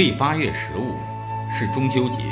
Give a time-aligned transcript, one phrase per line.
[0.00, 0.96] 历八月十五
[1.52, 2.22] 是中秋节。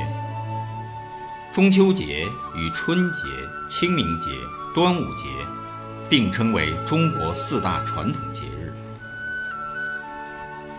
[1.53, 3.21] 中秋节与春节、
[3.69, 4.31] 清明节、
[4.75, 5.25] 端午节
[6.09, 8.73] 并称为中国四大传统节日。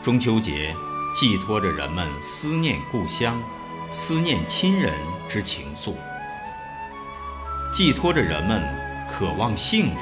[0.02, 0.76] 中秋节
[1.14, 3.40] 寄托着人们思念故乡、
[3.92, 4.92] 思念亲人
[5.30, 5.94] 之情愫，
[7.72, 8.64] 寄托着人们
[9.12, 10.02] 渴望幸福、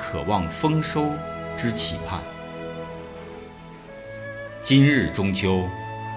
[0.00, 1.12] 渴望丰收
[1.58, 2.22] 之期盼。
[4.62, 5.68] 今日中秋，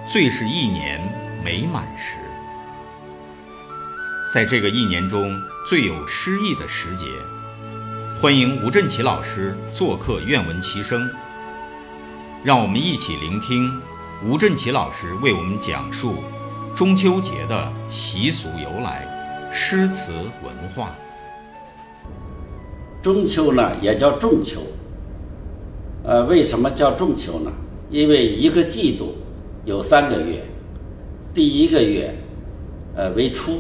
[0.07, 0.99] 最是一年
[1.43, 2.17] 美满时。
[4.33, 7.05] 在这个一年中最有诗意的时节，
[8.19, 11.07] 欢迎吴振奇老师做客《愿闻其声》，
[12.43, 13.79] 让我们一起聆听
[14.25, 16.15] 吴振奇老师为我们讲述
[16.75, 19.07] 中秋节的习俗由来、
[19.53, 20.11] 诗词
[20.43, 20.95] 文化。
[23.01, 24.61] 中秋呢，也叫仲秋。
[26.03, 27.51] 呃，为什么叫仲秋呢？
[27.89, 29.15] 因为一个季度
[29.65, 30.41] 有三个月，
[31.33, 32.13] 第一个月，
[32.95, 33.59] 呃为初，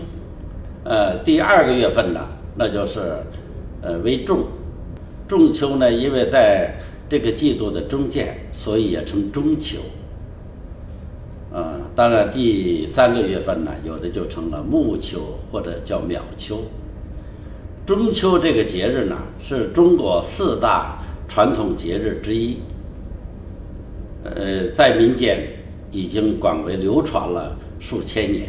[0.83, 2.99] 呃第二个月份呢，那就是
[3.81, 4.45] 呃为仲，
[5.27, 6.73] 仲秋呢，因为在
[7.07, 9.77] 这个季度的中间，所以也称中秋。
[11.53, 16.63] 呃，当然第三个月份呢，有的就成了暮秋或者叫秒秋。
[17.85, 22.57] 中秋这个节日呢，是中国四大传统节日之一。
[24.23, 25.45] 呃，在民间
[25.91, 28.47] 已经广为流传了数千年。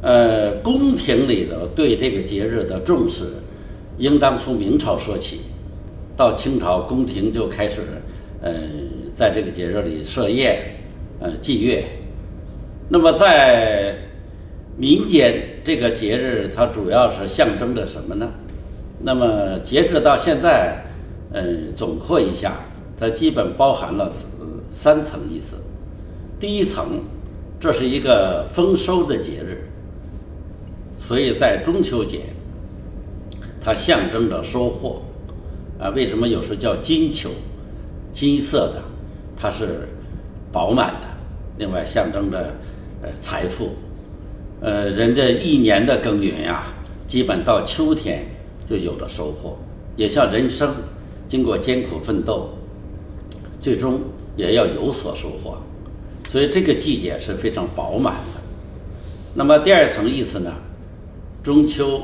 [0.00, 3.24] 呃，宫廷里头对这个节日的重视，
[3.98, 5.40] 应当从明朝说起。
[6.16, 7.80] 到清朝，宫廷就开始，
[8.40, 8.52] 呃，
[9.12, 10.60] 在这个节日里设宴，
[11.18, 11.84] 呃，祭月。
[12.88, 13.96] 那么在
[14.76, 15.34] 民间，
[15.64, 18.30] 这个节日它主要是象征着什么呢？
[19.00, 20.84] 那么截止到现在，
[21.32, 21.42] 呃，
[21.74, 22.60] 总括一下，
[23.00, 24.12] 它基本包含了。
[24.70, 25.56] 三层意思，
[26.40, 27.00] 第一层，
[27.58, 29.68] 这是一个丰收的节日，
[30.98, 32.20] 所以在中秋节，
[33.60, 35.02] 它象征着收获，
[35.78, 37.30] 啊，为什么有时候叫金秋？
[38.12, 38.82] 金色的，
[39.36, 39.88] 它是
[40.52, 41.08] 饱满的，
[41.58, 42.52] 另外象征着
[43.02, 43.70] 呃财富，
[44.60, 46.66] 呃，人这一年的耕耘呀，
[47.08, 48.26] 基本到秋天
[48.68, 49.56] 就有了收获，
[49.96, 50.74] 也像人生
[51.28, 52.50] 经过艰苦奋斗，
[53.60, 54.00] 最终。
[54.36, 55.56] 也要有所收获，
[56.34, 58.40] 所以这个季节是非常饱满的。
[59.34, 60.50] 那么第二层意思呢？
[61.44, 62.02] 中秋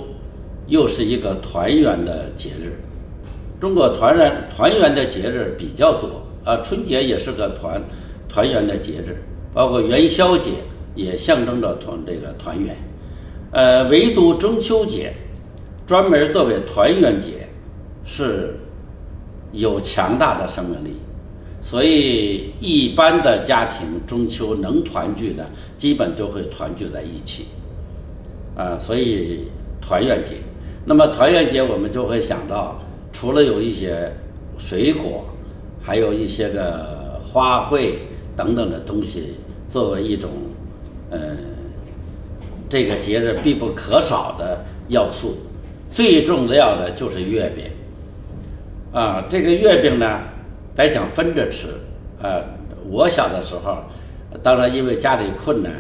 [0.69, 2.79] 又是一个团圆的节日。
[3.61, 7.83] 中国团圆团圆的节日比较多啊，春节也是个团
[8.29, 9.21] 团圆的节日，
[9.53, 10.51] 包括元宵节
[10.95, 12.77] 也象征着团这个团圆。
[13.51, 15.13] 呃，唯独中秋节
[15.89, 17.49] 专门作为团圆节，
[18.05, 18.55] 是
[19.51, 20.95] 有强大的生命力。
[21.63, 27.45] 所以，一般的家庭中秋能团聚的，基本都会团聚在一起，
[28.57, 29.41] 啊，所以
[29.81, 30.31] 团圆节。
[30.87, 32.81] 那么团圆节，我们就会想到，
[33.13, 34.11] 除了有一些
[34.59, 35.27] 水果，
[35.83, 37.91] 还有一些个花卉
[38.35, 39.35] 等等的东西，
[39.71, 40.31] 作为一种，
[41.11, 41.37] 嗯，
[42.69, 45.37] 这个节日必不可少的要素。
[45.93, 47.67] 最重要的就是月饼，
[48.93, 50.21] 啊，这个月饼呢。
[50.77, 51.69] 来讲分着吃，
[52.23, 52.43] 呃，
[52.89, 53.79] 我小的时候，
[54.43, 55.73] 当然因为家里困难，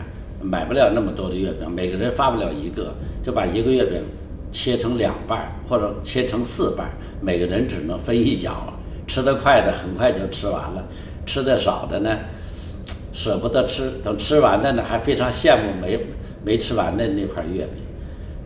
[0.42, 2.92] 买不了那么多的月饼，每个人发不了一个，
[3.22, 4.02] 就把一个月饼
[4.50, 6.90] 切成两半或者切成四半，
[7.20, 8.72] 每个人只能分一角。
[9.06, 10.84] 吃得快的很快就吃完了，
[11.26, 12.16] 吃的少的呢，
[13.12, 15.98] 舍不得吃，等吃完的呢还非常羡慕没
[16.44, 17.82] 没吃完的那块月饼，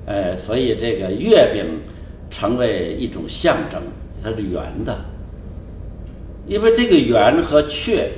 [0.06, 1.80] 呃，所以这个月饼
[2.30, 3.82] 成为一种象征，
[4.22, 4.96] 它是圆的。
[6.46, 8.10] 因为这个圆和缺，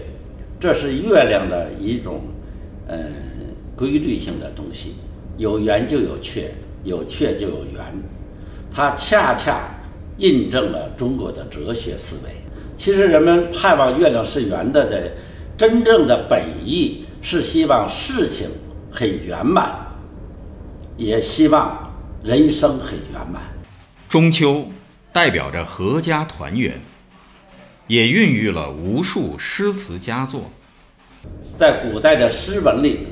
[0.58, 2.22] 这是月亮的一种，
[2.88, 2.98] 呃，
[3.76, 4.94] 规律性的东西，
[5.36, 7.84] 有圆就有缺，有缺就有圆，
[8.74, 9.68] 它恰恰
[10.18, 12.30] 印证了中国的哲学思维。
[12.76, 15.12] 其实人们盼望月亮是圆的的
[15.56, 18.48] 真正的本意是希望事情
[18.90, 19.72] 很圆满，
[20.96, 23.42] 也希望人生很圆满。
[24.08, 24.66] 中秋
[25.12, 26.80] 代表着阖家团圆。
[27.88, 30.42] 也孕育了无数诗词佳作，
[31.54, 33.06] 在古代的诗文里，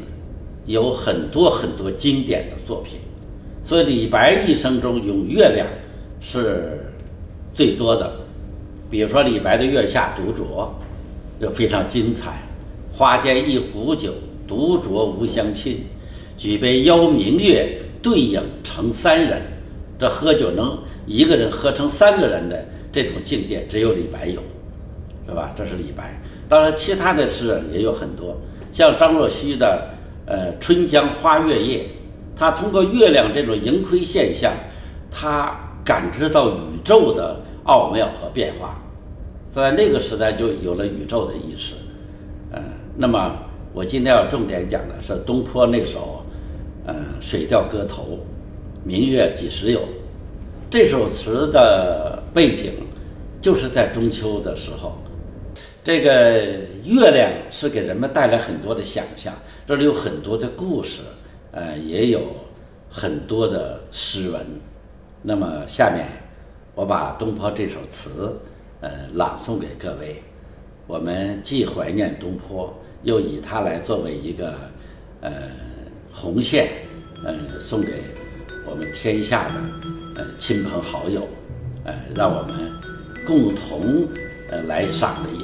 [0.67, 2.99] 有很多很多经典的作品，
[3.63, 5.65] 所以李白一生中咏月亮
[6.21, 6.93] 是
[7.53, 8.17] 最多的。
[8.91, 10.69] 比如说李白的《月下独酌》
[11.41, 12.43] 就非常精彩
[12.93, 14.13] ：“花间一壶酒，
[14.47, 15.85] 独酌无相亲。
[16.37, 19.41] 举杯邀明月，对影成三人。”
[20.01, 20.77] 这喝酒能
[21.07, 24.43] 一个人喝成三个人的这种境界，只有李白有。
[25.27, 25.53] 是吧？
[25.57, 26.21] 这是李白。
[26.49, 28.37] 当然，其他的诗也有很多，
[28.71, 29.89] 像张若虚的
[30.27, 31.79] 呃《春江花月夜》，
[32.37, 34.53] 他通过月亮这种盈亏现象，
[35.11, 38.79] 他感知到宇宙的奥妙和变化，
[39.49, 41.73] 在那个时代就有了宇宙的意识。
[42.53, 42.61] 呃，
[42.97, 43.35] 那么
[43.73, 46.23] 我今天要重点讲的是东坡那首
[46.87, 48.03] 呃《水调歌头》，
[48.85, 49.81] 明月几时有？
[50.71, 52.73] 这首词的背景
[53.41, 54.99] 就是在中秋的时候。
[55.85, 56.41] 这个
[56.83, 59.35] 月亮是给人们带来很多的想象，
[59.67, 61.03] 这里有很多的故事，
[61.53, 62.23] 呃，也有
[62.89, 64.41] 很多的诗文。
[65.21, 66.07] 那么下面
[66.75, 68.35] 我把东坡这首词，
[68.81, 70.23] 呃，朗诵给各位。
[70.87, 74.55] 我们既怀念东坡，又以他来作为一个
[75.21, 75.33] 呃
[76.11, 76.69] 红线，
[77.27, 77.93] 呃，送给
[78.67, 79.55] 我们天下的
[80.17, 81.29] 呃亲朋好友，
[81.85, 82.73] 呃，让我们
[83.27, 84.09] 共同。
[84.51, 85.44] 呃，来赏的一。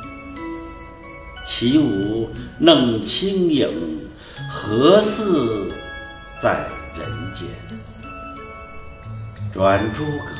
[1.45, 2.29] 起舞
[2.59, 3.67] 弄清影，
[4.49, 5.71] 何似
[6.41, 6.67] 在
[6.97, 7.47] 人间？
[9.53, 10.31] 转朱阁，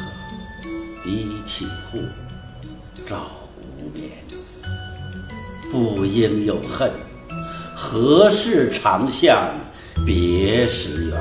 [1.03, 2.00] 低绮户，
[3.07, 3.30] 照
[3.80, 4.09] 无眠。
[5.71, 6.92] 不应有恨，
[7.75, 9.54] 何事长向
[10.06, 11.13] 别时圆？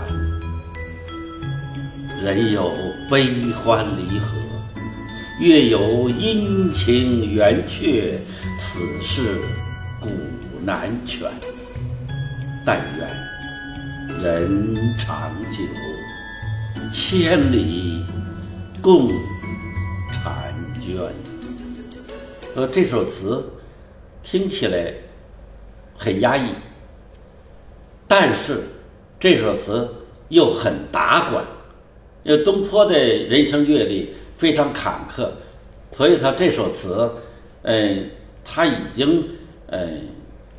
[2.22, 2.72] 人有
[3.10, 4.36] 悲欢离合。
[5.40, 8.20] 月有阴晴圆缺，
[8.58, 9.40] 此事
[10.00, 10.08] 古
[10.64, 11.30] 难全。
[12.64, 15.58] 但愿人长久，
[16.92, 18.04] 千里
[18.82, 20.50] 共婵
[20.80, 21.00] 娟。
[22.56, 23.48] 呃，这首词
[24.22, 24.92] 听起来
[25.96, 26.48] 很压抑，
[28.08, 28.62] 但是
[29.18, 29.88] 这首词
[30.28, 31.44] 又很达观。
[32.22, 34.14] 因为东坡的人生阅历。
[34.36, 35.28] 非常坎坷，
[35.94, 37.12] 所以他这首词，
[37.60, 38.08] 嗯，
[38.42, 39.22] 他已经
[39.70, 40.02] 嗯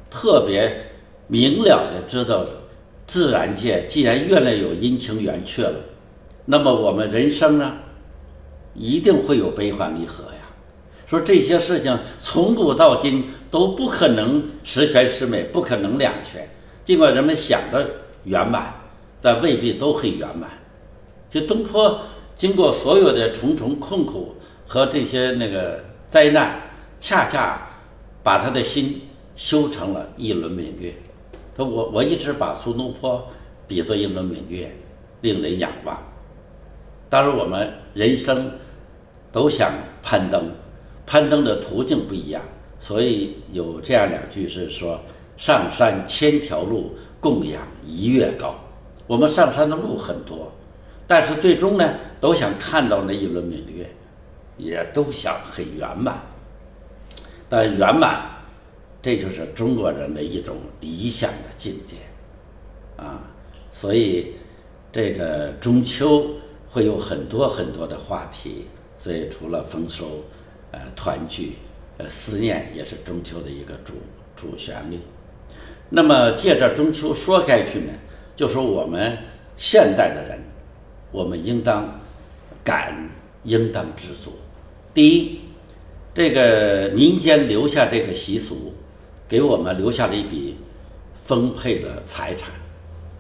[0.09, 0.75] 特别
[1.27, 2.45] 明了的知道，
[3.07, 5.75] 自然界既然越来有阴晴圆缺了，
[6.45, 7.73] 那么我们人生呢，
[8.73, 10.39] 一定会有悲欢离合呀。
[11.05, 16.47] 说这些事情从古到今都不可能十全十美，不可能两全。
[16.85, 17.89] 尽管人们想的
[18.23, 18.73] 圆满，
[19.21, 20.49] 但未必都很圆满。
[21.29, 21.99] 就东坡。
[22.33, 24.35] 经过所有的重重困苦
[24.65, 25.79] 和这些那个
[26.09, 26.59] 灾难，
[26.99, 27.69] 恰恰
[28.23, 29.01] 把他的心
[29.35, 30.94] 修成了一轮明月。
[31.56, 33.27] 他我我一直把苏东坡
[33.68, 34.71] 比作一轮明月，
[35.21, 35.97] 令人仰望。
[37.09, 38.51] 当然，我们人生
[39.31, 40.50] 都想攀登，
[41.06, 42.41] 攀登的途径不一样，
[42.79, 45.00] 所以有这样两句是说
[45.35, 48.56] ：“上山千条路，供养一月高。”
[49.07, 50.50] 我们上山的路很多。
[51.06, 53.89] 但是最终呢，都想看到那一轮明月，
[54.55, 56.22] 也都想很圆满。
[57.51, 58.22] 但圆满，
[59.01, 61.98] 这就是中国人的一种理想的境界，
[62.96, 63.22] 啊，
[63.74, 64.36] 所以
[64.89, 66.29] 这个中秋
[66.70, 68.67] 会有很多很多的话题。
[68.98, 70.24] 所以除了丰收，
[70.72, 71.58] 呃，团聚，
[71.98, 73.96] 呃，思念也是中秋的一个主
[74.36, 74.98] 主旋律。
[75.89, 77.91] 那么借着中秋说开去呢，
[78.36, 79.17] 就说我们
[79.58, 80.39] 现代的人。
[81.12, 82.00] 我们应当
[82.63, 83.10] 感，
[83.43, 84.31] 应当知足。
[84.93, 85.40] 第一，
[86.13, 88.74] 这个民间留下这个习俗，
[89.30, 90.58] 给我们留下了一笔
[91.13, 92.50] 丰沛的财产、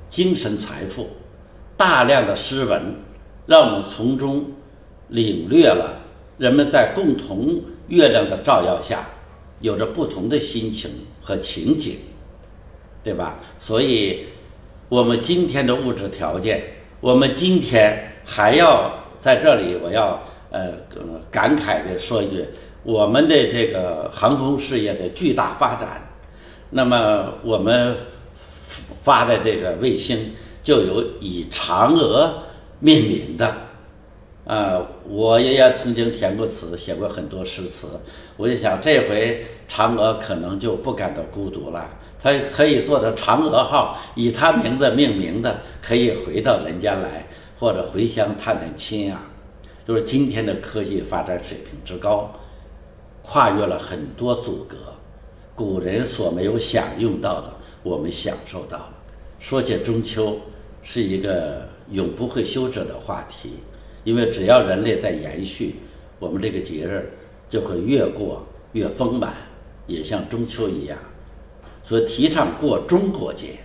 [0.09, 1.09] 精神财富，
[1.77, 2.95] 大量的诗文，
[3.45, 4.45] 让我们从中
[5.07, 5.99] 领略了
[6.37, 9.07] 人们在共同月亮的照耀下，
[9.61, 11.95] 有着不同的心情和情景，
[13.03, 13.39] 对吧？
[13.57, 14.25] 所以，
[14.89, 16.61] 我们今天的物质条件。
[16.99, 20.21] 我们今天还要在这里，我要
[20.51, 20.73] 呃
[21.31, 22.45] 感慨的说一句，
[22.83, 26.09] 我们的这个航空事业的巨大发展，
[26.71, 27.95] 那么我们
[29.03, 30.33] 发的这个卫星
[30.63, 32.43] 就有以嫦娥
[32.79, 33.55] 命名的，
[34.45, 37.87] 啊，我爷爷曾经填过词，写过很多诗词，
[38.37, 41.87] 我就想这回嫦娥可能就不感到孤独了。
[42.23, 47.27] 它可以做成嫦娥号，以它名字命名的，可以回到人间来，
[47.59, 49.27] 或者回乡探探亲啊。
[49.87, 52.31] 就是今天的科技发展水平之高，
[53.23, 54.77] 跨越了很多阻隔，
[55.55, 58.93] 古人所没有享用到的，我们享受到了。
[59.39, 60.37] 说起中秋，
[60.83, 63.51] 是一个永不会休止的话题，
[64.03, 65.75] 因为只要人类在延续，
[66.19, 67.11] 我们这个节日
[67.47, 69.33] 就会越过越丰满，
[69.87, 70.97] 也像中秋一样。
[71.83, 73.55] 所以提倡过中国节，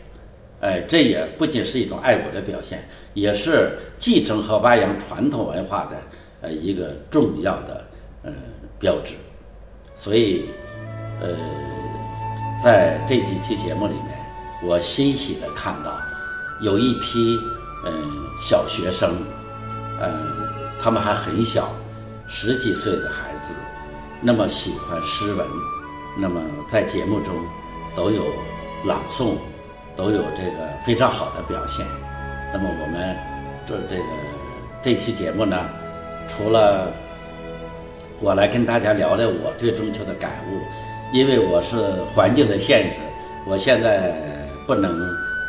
[0.60, 5.96] 哎，这也不仅是一种爱国的表现，也是继承和发扬传统文化的
[6.40, 7.86] 呃一个重要的
[8.22, 8.32] 呃
[8.78, 9.14] 标志。
[9.96, 10.50] 所以，
[11.20, 11.28] 呃，
[12.62, 14.18] 在这几期节目里面，
[14.62, 16.00] 我欣喜地看到
[16.62, 17.38] 有一批
[17.84, 17.92] 嗯
[18.40, 19.16] 小学生，
[20.00, 20.48] 嗯，
[20.82, 21.68] 他们还很小，
[22.28, 23.52] 十几岁的孩子，
[24.20, 25.46] 那么喜欢诗文，
[26.18, 27.34] 那么在节目中。
[27.96, 28.26] 都有
[28.84, 29.36] 朗诵，
[29.96, 31.86] 都有这个非常好的表现。
[32.52, 33.16] 那么我们
[33.66, 34.04] 这这个
[34.82, 35.56] 这期节目呢，
[36.28, 36.92] 除了
[38.18, 40.60] 我来跟大家聊聊我对中秋的感悟，
[41.12, 41.76] 因为我是
[42.14, 42.96] 环境的限制，
[43.46, 44.10] 我现在
[44.66, 44.90] 不能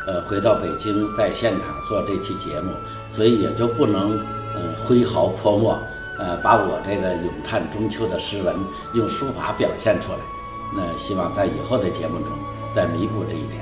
[0.05, 2.73] 呃回到北京在现场做这期节目，
[3.09, 4.19] 所以也就不能
[4.53, 5.79] 呃挥毫泼墨，
[6.19, 8.53] 呃把我这个咏叹中秋的诗文
[8.93, 10.19] 用书法表现出来。
[10.75, 12.33] 那希望在以后的节目中
[12.75, 13.61] 再弥补这一点。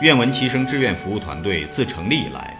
[0.00, 2.58] 愿闻其声志愿服务团队自成立以来，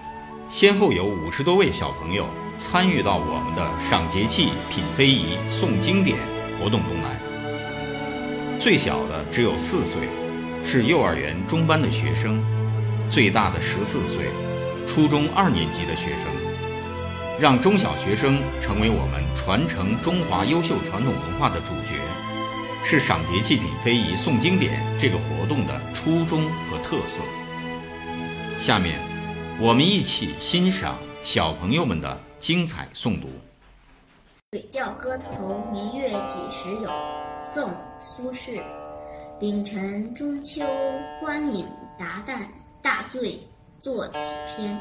[0.49, 6.19] 先后有五十多位小朋友参与到我们的赏节气、品非遗、诵经典
[6.59, 7.21] 活动中来。
[8.59, 10.09] 最小的只有四岁，
[10.65, 12.39] 是幼儿园中班的学生；
[13.11, 14.31] 最大的十四岁，
[14.87, 16.33] 初中二年级的学生。
[17.41, 21.99] 让中小学生成为我们传承中华优秀传统文化的主角。
[22.85, 27.21] 是赏节气、品非遗、诵经典这个活动的初衷和特色。
[28.59, 28.99] 下面，
[29.59, 33.29] 我们一起欣赏小朋友们的精彩诵读。
[34.51, 36.89] 《水调歌头·明月几时有》
[37.41, 37.71] 宋·
[38.01, 38.61] 苏轼。
[39.39, 40.65] 丙辰中秋，
[41.21, 41.65] 欢饮
[41.97, 42.41] 达旦，
[42.83, 43.39] 大醉
[43.79, 44.77] 作此篇。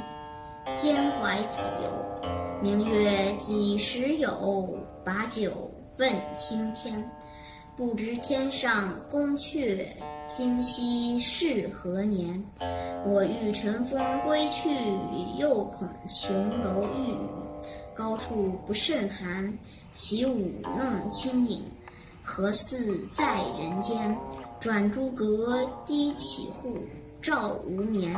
[0.75, 2.31] 兼怀子由，
[2.63, 4.75] 明月几时有？
[5.05, 7.07] 把酒问青天。
[7.77, 9.85] 不知天上宫阙，
[10.27, 12.43] 今夕是何年？
[13.05, 14.69] 我欲乘风归去，
[15.37, 17.17] 又恐琼楼玉宇，
[18.21, 19.51] 处不胜寒。
[19.91, 21.65] 起舞弄清影，
[22.23, 24.17] 何似在人间？
[24.61, 26.77] 转朱阁，低绮户，
[27.21, 28.15] 照无眠。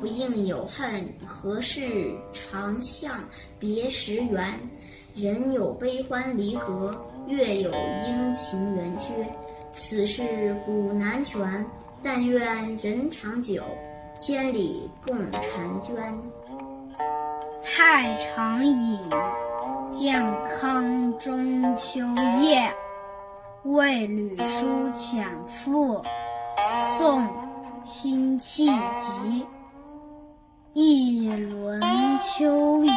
[0.00, 3.22] 不应有恨，何事长向
[3.58, 4.46] 别时圆？
[5.14, 6.96] 人有悲欢离合。
[7.26, 9.14] 月有阴晴圆缺，
[9.72, 11.64] 此事古难全。
[12.02, 13.62] 但愿人长久，
[14.18, 16.14] 千里共婵娟。
[17.66, 19.00] 太常饮，
[19.90, 21.98] 健康中秋
[22.42, 22.70] 夜。
[23.62, 26.04] 为吕书遣赋，
[26.98, 27.26] 宋·
[27.86, 28.66] 辛弃
[28.98, 29.46] 疾。
[30.74, 31.80] 一轮
[32.18, 32.92] 秋影，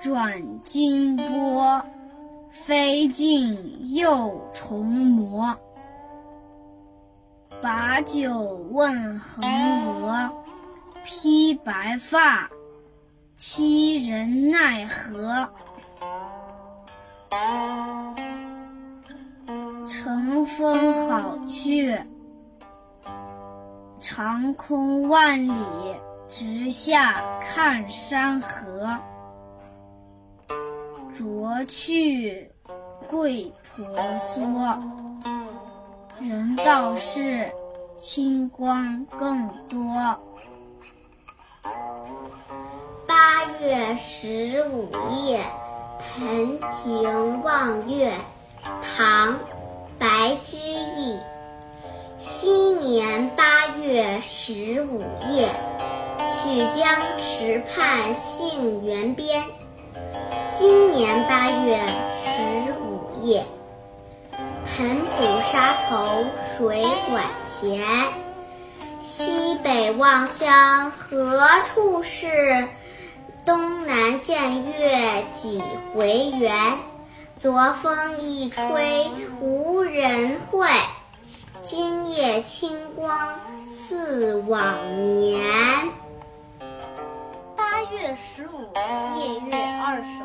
[0.00, 1.82] 转金波。
[2.50, 5.54] 飞尽又重磨，
[7.62, 8.32] 把酒
[8.70, 9.44] 问横
[10.02, 10.30] 娥，
[11.04, 12.50] 披白发，
[13.38, 15.48] 欺人奈何？
[19.86, 21.96] 乘风好去，
[24.00, 25.52] 长空万里，
[26.28, 28.98] 直下看山河。
[31.14, 32.50] 濯去
[33.06, 33.86] 桂婆
[34.18, 34.82] 娑，
[36.20, 37.52] 人道是
[37.96, 40.20] 清光更多。
[43.68, 44.88] 月十五
[45.26, 45.42] 夜，
[46.00, 48.10] 盆庭望月。
[48.96, 49.34] 唐·
[49.98, 51.18] 白居易。
[52.18, 55.50] 昔年八月十五夜，
[56.30, 59.44] 曲江池畔杏园边。
[60.58, 61.78] 今年八月
[62.24, 63.44] 十五夜，
[64.78, 66.24] 盆浦沙头
[66.56, 67.22] 水馆
[67.60, 67.84] 前。
[68.98, 72.66] 西北望乡何处是？
[75.40, 75.62] 几
[75.94, 76.78] 回圆？
[77.38, 79.06] 昨风一吹
[79.40, 80.66] 无人会，
[81.62, 84.74] 今夜清光似往
[85.20, 85.88] 年。
[87.56, 88.72] 八月十五
[89.16, 90.24] 夜月二首，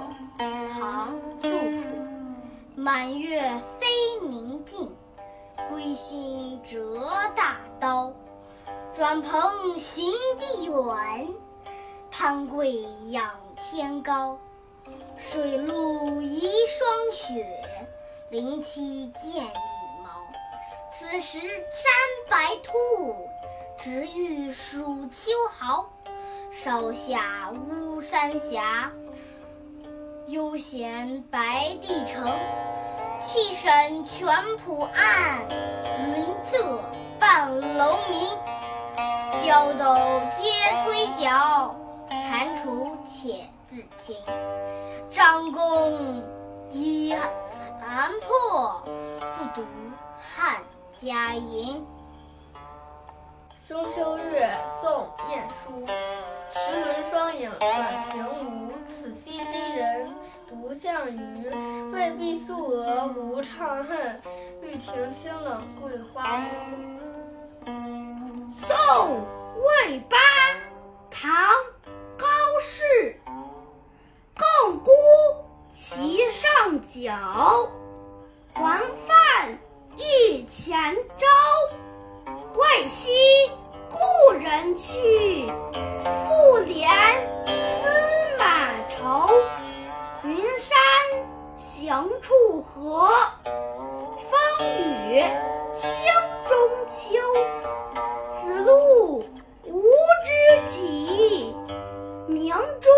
[0.79, 1.88] 唐·杜甫。
[2.75, 3.39] 满月
[3.79, 4.91] 飞明镜，
[5.70, 7.00] 归心折
[7.36, 8.12] 大刀。
[8.96, 11.27] 转蓬行地远，
[12.10, 14.39] 攀桂仰天高。
[15.17, 17.48] 水陆疑霜雪，
[18.29, 20.10] 林栖见羽毛。
[20.91, 21.91] 此时山
[22.29, 23.29] 白兔，
[23.77, 25.89] 直欲数秋毫。
[26.51, 28.91] 少下巫山峡，
[30.27, 32.32] 悠闲白帝城。
[33.24, 35.48] 气沈泉浦岸，
[36.05, 36.79] 云仄
[37.20, 38.38] 半楼明。
[39.43, 40.51] 刁斗皆
[40.84, 41.75] 催晓，
[42.10, 44.15] 蟾蜍且自清。
[45.10, 46.22] 张公
[46.72, 49.65] 一残破，不独
[50.15, 50.62] 汉
[50.96, 51.84] 家营。
[53.68, 55.88] 中秋月，宋·晏殊。
[56.53, 60.08] 时轮双影转平芜，此夕鸡人
[60.48, 61.50] 独向隅。
[61.92, 64.22] 未必素娥无怅恨，
[64.62, 67.70] 欲停清冷桂花坞。
[68.53, 69.18] 宋·
[69.58, 70.18] 魏八，
[71.10, 71.32] 唐·
[72.15, 72.27] 高
[72.62, 73.20] 适。
[75.84, 77.13] 共孤其上角，
[78.54, 79.60] 还饭
[79.98, 81.28] 一前朝。
[82.56, 83.12] 未惜
[83.90, 85.46] 故人去。
[86.06, 86.88] 复怜
[87.46, 87.90] 司
[88.40, 89.30] 马愁，
[90.24, 90.78] 云山
[91.58, 93.10] 行处合，
[93.44, 95.22] 风雨
[95.74, 95.90] 兴
[96.48, 96.56] 中
[96.88, 97.20] 秋。
[98.30, 99.25] 此路
[99.66, 99.84] 无
[100.25, 101.54] 知己，
[102.28, 102.90] 明珠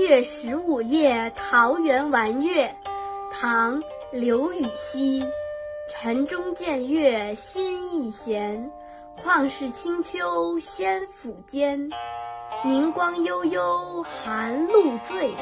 [0.00, 2.74] 月十五夜桃源玩月，
[3.30, 3.78] 唐·
[4.10, 5.22] 刘禹锡。
[5.90, 8.72] 晨钟见月心亦闲，
[9.22, 11.90] 旷世清秋仙府间。
[12.64, 15.34] 明光悠悠寒露坠，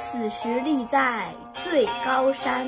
[0.00, 2.66] 此时立在最高山。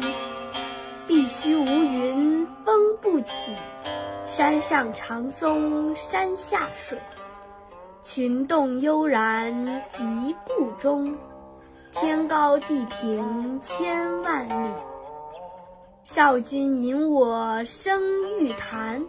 [1.07, 3.57] 碧虚无云风不起，
[4.27, 6.99] 山上长松山下水。
[8.05, 11.17] 群动悠然一顾中，
[11.93, 14.69] 天高地平千万里。
[16.05, 18.03] 少君引我生
[18.39, 19.03] 玉坛，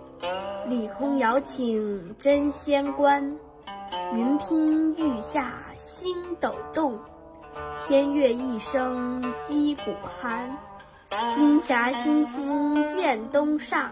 [0.66, 3.36] 李空遥请真仙观。
[4.14, 6.98] 云拼玉下星斗动，
[7.86, 10.58] 天月一声击鼓寒。
[11.36, 13.92] 金霞欣欣见东上，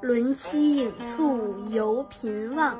[0.00, 2.78] 轮期影簇犹频望。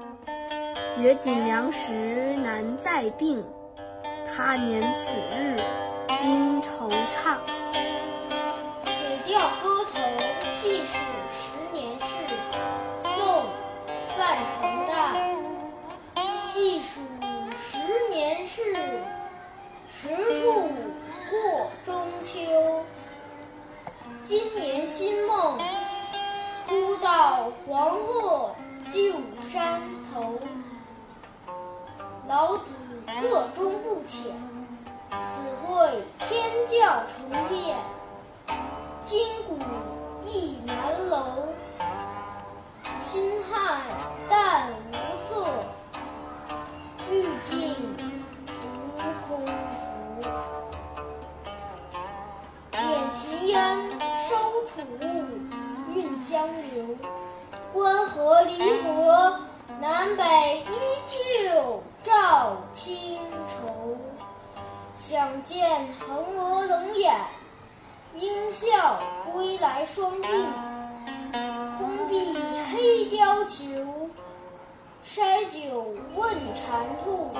[0.96, 3.42] 绝锦良时难再并，
[4.24, 5.57] 他年此日
[6.24, 7.37] 应惆怅。
[8.87, 9.73] 《水调歌
[56.30, 56.96] 江流。
[57.72, 59.38] 关河离合，
[59.80, 60.24] 南北
[60.60, 60.72] 依
[61.08, 63.96] 旧照清愁。
[64.98, 67.14] 想见嫦娥冷眼。
[68.16, 69.00] 应笑
[69.32, 70.46] 归来双鬓，
[71.78, 72.32] 空碧
[72.72, 74.08] 黑貂裘。
[75.04, 77.32] 筛酒问蟾兔，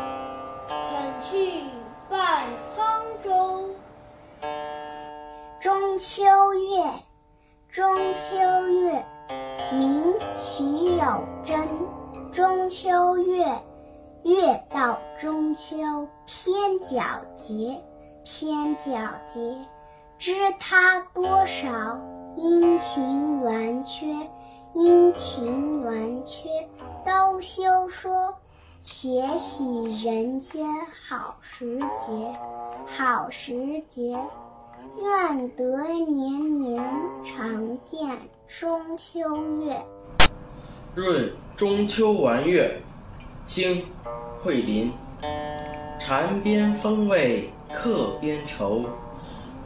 [0.67, 1.63] 肯去
[2.11, 2.43] 伴
[2.77, 3.71] 沧州。
[5.61, 6.83] 中秋月，
[7.75, 7.85] 中
[8.15, 9.05] 秋月，
[9.73, 10.05] 明·
[10.39, 10.63] 徐
[10.95, 11.69] 有贞。
[12.31, 13.45] 中秋月，
[14.23, 15.75] 月到中秋
[16.25, 17.03] 偏皎
[17.35, 17.83] 洁，
[18.23, 19.41] 偏皎洁。
[20.19, 22.01] 知他多少
[22.37, 24.07] 阴晴圆缺，
[24.75, 26.49] 阴晴圆缺
[27.05, 28.33] 都休说。
[28.83, 30.65] 且喜人间
[31.09, 32.37] 好时节，
[32.87, 34.17] 好时节，
[35.03, 35.65] 愿得
[36.07, 36.85] 年年
[37.25, 39.19] 常见中秋
[39.65, 39.83] 月。
[40.95, 42.81] 润中秋玩月，
[43.45, 43.83] 清·
[44.41, 44.93] 惠林。
[45.99, 48.85] 禅边风味客边愁。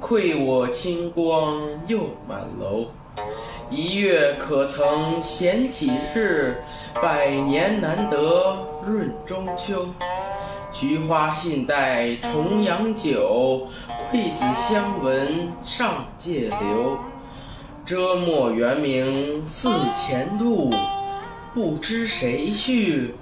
[0.00, 2.86] 馈我清光又满楼，
[3.68, 6.56] 一月可曾闲几日？
[7.02, 9.86] 百年难得润中秋。
[10.70, 13.66] 菊花信带重阳酒，
[14.12, 16.98] 馈子相闻上界流。
[17.86, 20.70] 遮没圆明似前度，
[21.54, 23.14] 不知谁续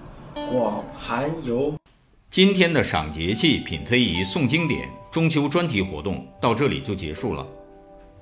[0.51, 1.73] 广寒游。
[2.31, 4.89] 今天的赏节气品推仪诵经典。
[5.13, 7.47] 中秋专题活动到这里就结束了。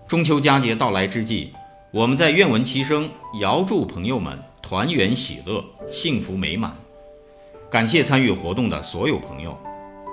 [0.06, 1.50] 中秋佳节到来之际，
[1.90, 3.10] 我们在愿闻其声，
[3.40, 6.83] 遥祝朋友们团圆喜乐，幸福美满。
[7.74, 9.58] 感谢参与活动的所有朋友，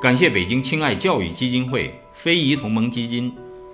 [0.01, 3.31] 感谢北京亲爱教育基金会、非遗同盟基金、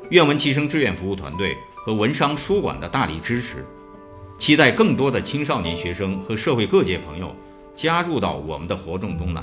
[0.09, 3.65] 愿闻其声志愿服务团队和文商书馆的大力支持。
[4.37, 7.33] 期待更多的青少年学生和社会各界朋友
[7.77, 9.41] 加入到我们的活动中来，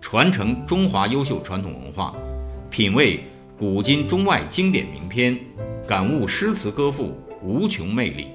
[0.00, 2.14] 传承中华优秀传统文化，
[2.70, 3.18] 品味
[3.58, 5.36] 古今中外经典名篇，
[5.88, 8.28] 感悟诗词歌赋无穷魅力。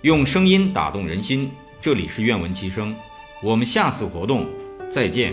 [0.00, 2.94] 用声音打动人心，这里是愿闻其声，
[3.40, 4.48] 我们下次活动
[4.90, 5.32] 再见。